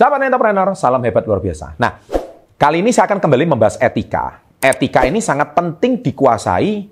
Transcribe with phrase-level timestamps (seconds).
[0.00, 1.76] Sahabat entrepreneur, salam hebat luar biasa.
[1.76, 2.00] Nah,
[2.56, 4.40] kali ini saya akan kembali membahas etika.
[4.56, 6.88] Etika ini sangat penting dikuasai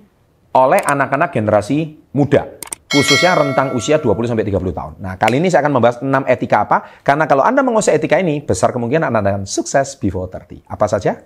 [0.53, 2.61] oleh anak-anak generasi muda.
[2.85, 5.01] Khususnya rentang usia 20-30 tahun.
[5.01, 6.85] Nah, kali ini saya akan membahas 6 etika apa.
[7.01, 10.69] Karena kalau Anda menguasai etika ini, besar kemungkinan Anda akan sukses before 30.
[10.69, 11.17] Apa saja?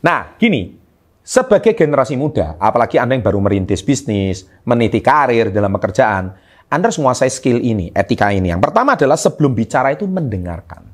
[0.00, 0.80] Nah, gini,
[1.20, 6.32] sebagai generasi muda, apalagi Anda yang baru merintis bisnis, meniti karir dalam pekerjaan,
[6.72, 8.48] Anda harus menguasai skill ini, etika ini.
[8.48, 10.88] Yang pertama adalah sebelum bicara itu mendengarkan.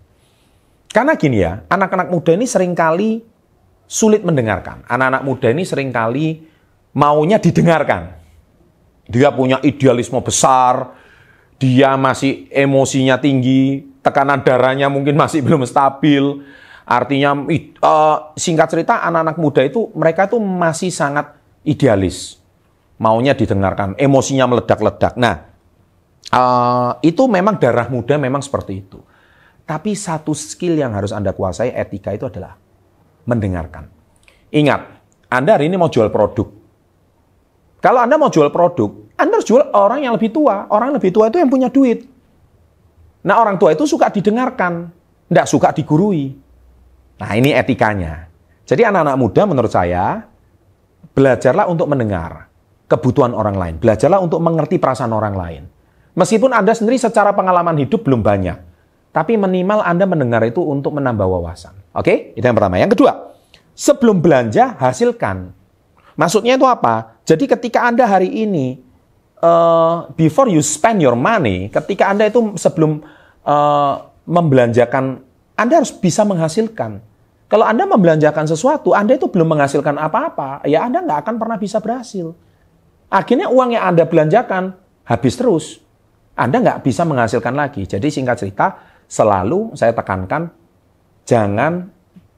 [0.90, 3.20] Karena gini ya, anak-anak muda ini sering kali
[3.86, 4.82] sulit mendengarkan.
[4.90, 6.42] Anak-anak muda ini sering kali
[6.96, 8.16] maunya didengarkan.
[9.06, 10.96] Dia punya idealisme besar,
[11.62, 16.42] dia masih emosinya tinggi, tekanan darahnya mungkin masih belum stabil,
[16.86, 21.34] Artinya uh, singkat cerita anak-anak muda itu mereka itu masih sangat
[21.66, 22.38] idealis.
[23.02, 25.18] Maunya didengarkan, emosinya meledak-ledak.
[25.18, 25.50] Nah,
[26.30, 29.02] uh, itu memang darah muda memang seperti itu.
[29.66, 32.54] Tapi satu skill yang harus Anda kuasai etika itu adalah
[33.26, 33.90] mendengarkan.
[34.54, 34.80] Ingat,
[35.26, 36.46] Anda hari ini mau jual produk.
[37.82, 40.70] Kalau Anda mau jual produk, Anda harus jual orang yang lebih tua.
[40.70, 42.06] Orang yang lebih tua itu yang punya duit.
[43.26, 44.86] Nah, orang tua itu suka didengarkan,
[45.26, 46.45] tidak suka digurui.
[47.16, 48.28] Nah, ini etikanya.
[48.66, 50.26] Jadi anak-anak muda menurut saya
[51.16, 52.50] belajarlah untuk mendengar
[52.86, 55.62] kebutuhan orang lain, belajarlah untuk mengerti perasaan orang lain.
[56.16, 58.58] Meskipun Anda sendiri secara pengalaman hidup belum banyak,
[59.12, 61.76] tapi minimal Anda mendengar itu untuk menambah wawasan.
[61.96, 62.36] Oke?
[62.36, 62.76] Itu yang pertama.
[62.80, 63.12] Yang kedua,
[63.76, 65.52] sebelum belanja hasilkan.
[66.16, 67.20] Maksudnya itu apa?
[67.28, 68.80] Jadi ketika Anda hari ini
[69.44, 73.04] uh, before you spend your money, ketika Anda itu sebelum
[73.44, 75.25] uh, membelanjakan
[75.56, 77.00] anda harus bisa menghasilkan.
[77.46, 81.80] Kalau Anda membelanjakan sesuatu, Anda itu belum menghasilkan apa-apa, ya Anda nggak akan pernah bisa
[81.80, 82.36] berhasil.
[83.08, 85.78] Akhirnya uang yang Anda belanjakan habis terus.
[86.36, 87.86] Anda nggak bisa menghasilkan lagi.
[87.86, 90.50] Jadi singkat cerita, selalu saya tekankan,
[91.22, 91.86] jangan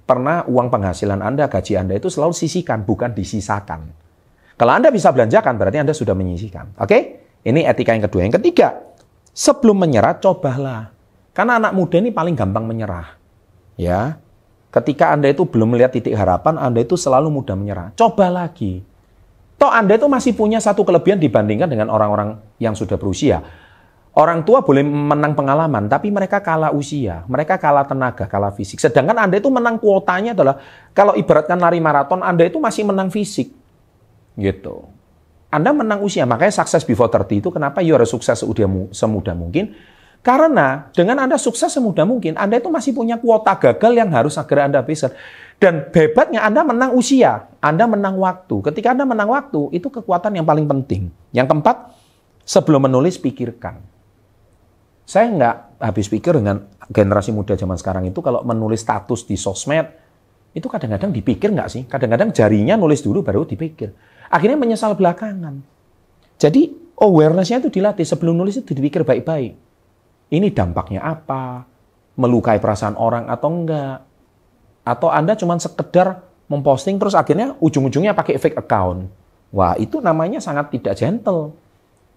[0.04, 3.88] pernah uang penghasilan Anda, gaji Anda itu selalu sisihkan, bukan disisakan.
[4.60, 6.78] Kalau Anda bisa belanjakan, berarti Anda sudah menyisihkan.
[6.78, 7.24] Oke?
[7.48, 8.28] Ini etika yang kedua.
[8.28, 8.76] Yang ketiga,
[9.32, 10.97] sebelum menyerah, cobalah
[11.38, 13.15] karena anak muda ini paling gampang menyerah.
[13.78, 14.19] Ya.
[14.75, 17.94] Ketika Anda itu belum melihat titik harapan, Anda itu selalu mudah menyerah.
[17.94, 18.82] Coba lagi.
[19.54, 23.38] Toh Anda itu masih punya satu kelebihan dibandingkan dengan orang-orang yang sudah berusia.
[24.19, 28.82] Orang tua boleh menang pengalaman, tapi mereka kalah usia, mereka kalah tenaga, kalah fisik.
[28.82, 30.59] Sedangkan Anda itu menang kuotanya adalah
[30.91, 33.54] kalau ibaratkan lari maraton, Anda itu masih menang fisik.
[34.34, 34.91] Gitu.
[35.54, 38.43] Anda menang usia, makanya sukses before 30 itu kenapa you harus sukses
[38.91, 39.78] semudah mungkin
[40.18, 44.66] karena dengan Anda sukses semudah mungkin, Anda itu masih punya kuota gagal yang harus segera
[44.66, 45.14] Anda bisa.
[45.58, 48.62] Dan hebatnya Anda menang usia, Anda menang waktu.
[48.70, 51.10] Ketika Anda menang waktu, itu kekuatan yang paling penting.
[51.34, 51.76] Yang keempat,
[52.42, 53.78] sebelum menulis, pikirkan.
[55.08, 59.88] Saya nggak habis pikir dengan generasi muda zaman sekarang itu kalau menulis status di sosmed,
[60.52, 61.82] itu kadang-kadang dipikir nggak sih?
[61.88, 63.94] Kadang-kadang jarinya nulis dulu baru dipikir.
[64.28, 65.64] Akhirnya menyesal belakangan.
[66.36, 66.68] Jadi
[67.00, 68.04] awareness-nya itu dilatih.
[68.04, 69.67] Sebelum nulis itu dipikir baik-baik
[70.28, 71.65] ini dampaknya apa?
[72.19, 73.99] Melukai perasaan orang atau enggak?
[74.84, 79.09] Atau Anda cuma sekedar memposting terus akhirnya ujung-ujungnya pakai fake account.
[79.53, 81.56] Wah, itu namanya sangat tidak gentle.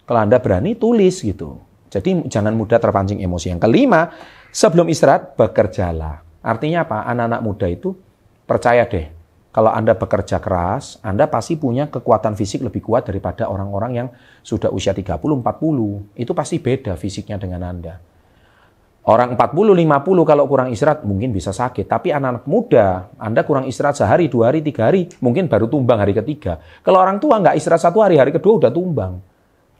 [0.04, 1.60] Kalau Anda berani tulis gitu.
[1.92, 3.52] Jadi jangan mudah terpancing emosi.
[3.52, 4.12] Yang kelima,
[4.52, 6.24] sebelum istirahat bekerjalah.
[6.44, 7.08] Artinya apa?
[7.08, 7.96] Anak-anak muda itu
[8.48, 9.08] percaya deh,
[9.52, 14.08] kalau Anda bekerja keras, Anda pasti punya kekuatan fisik lebih kuat daripada orang-orang yang
[14.48, 16.16] sudah usia 30, 40.
[16.16, 18.00] Itu pasti beda fisiknya dengan Anda.
[19.04, 21.84] Orang 40, 50 kalau kurang istirahat mungkin bisa sakit.
[21.84, 26.16] Tapi anak-anak muda, Anda kurang istirahat sehari, dua hari, tiga hari, mungkin baru tumbang hari
[26.16, 26.64] ketiga.
[26.80, 29.20] Kalau orang tua nggak istirahat satu hari, hari kedua udah tumbang.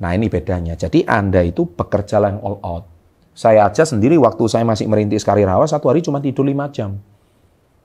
[0.04, 0.76] Nah ini bedanya.
[0.76, 2.84] Jadi Anda itu bekerja yang all out.
[3.32, 7.00] Saya aja sendiri waktu saya masih merintis karir awal, satu hari cuma tidur 5 jam.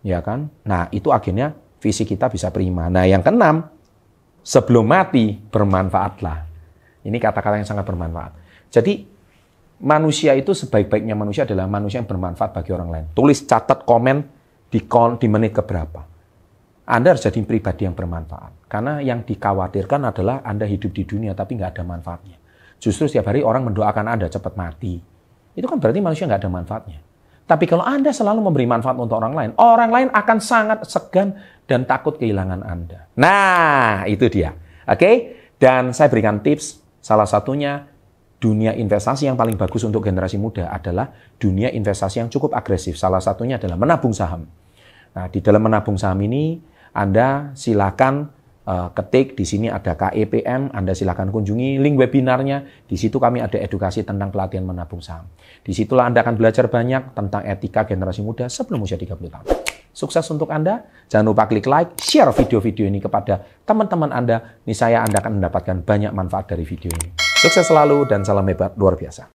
[0.03, 0.51] Ya kan?
[0.67, 2.89] Nah itu akhirnya visi kita bisa prima.
[2.89, 3.67] Nah, yang keenam,
[4.47, 6.39] sebelum mati bermanfaatlah.
[7.03, 8.33] Ini kata-kata yang sangat bermanfaat.
[8.71, 9.07] Jadi
[9.83, 13.07] manusia itu sebaik-baiknya manusia adalah manusia yang bermanfaat bagi orang lain.
[13.15, 14.23] Tulis, catat, komen
[14.71, 14.83] di,
[15.19, 16.03] di menit keberapa.
[16.87, 18.71] Anda harus jadi pribadi yang bermanfaat.
[18.71, 22.39] Karena yang dikhawatirkan adalah Anda hidup di dunia tapi nggak ada manfaatnya.
[22.79, 24.99] Justru setiap hari orang mendoakan Anda cepat mati.
[25.55, 26.99] Itu kan berarti manusia nggak ada manfaatnya.
[27.47, 31.39] Tapi kalau Anda selalu memberi manfaat untuk orang lain, orang lain akan sangat segan
[31.71, 33.07] dan takut kehilangan Anda.
[33.15, 34.51] Nah, itu dia.
[34.83, 35.39] Oke?
[35.55, 37.87] Dan saya berikan tips, salah satunya
[38.37, 41.09] dunia investasi yang paling bagus untuk generasi muda adalah
[41.41, 42.99] dunia investasi yang cukup agresif.
[43.01, 44.45] Salah satunya adalah menabung saham.
[45.17, 46.61] Nah, di dalam menabung saham ini
[46.93, 48.36] Anda silakan
[48.67, 52.85] uh, ketik di sini ada KEPM, Anda silakan kunjungi link webinarnya.
[52.85, 55.31] Di situ kami ada edukasi tentang pelatihan menabung saham.
[55.63, 59.47] Di situlah Anda akan belajar banyak tentang etika generasi muda sebelum usia 30 tahun.
[59.97, 60.85] Sukses untuk Anda.
[61.09, 64.61] Jangan lupa klik like, share video-video ini kepada teman-teman Anda.
[64.69, 67.17] Niscaya Anda akan mendapatkan banyak manfaat dari video ini.
[67.41, 69.36] Sukses selalu dan salam hebat luar biasa.